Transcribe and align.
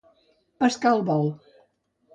Pescar 0.63 0.95
al 0.95 1.05
vol. 1.11 1.31